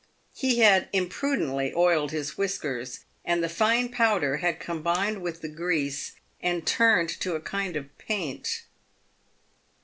[0.33, 5.47] He had impru dently oiled his whiskers, and the fine powder had combined with the
[5.47, 8.63] grease, and turned to a kind of paint.